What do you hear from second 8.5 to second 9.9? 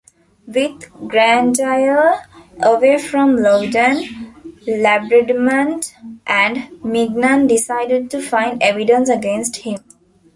evidence against him.